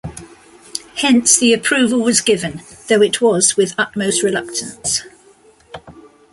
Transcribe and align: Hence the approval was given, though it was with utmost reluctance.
Hence 0.95 1.37
the 1.37 1.53
approval 1.53 1.99
was 1.99 2.21
given, 2.21 2.63
though 2.87 3.03
it 3.03 3.21
was 3.21 3.55
with 3.55 3.75
utmost 3.77 4.23
reluctance. 4.23 5.03